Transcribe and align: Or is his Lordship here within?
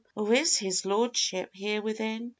Or 0.15 0.33
is 0.33 0.57
his 0.57 0.83
Lordship 0.83 1.51
here 1.53 1.83
within? 1.83 2.29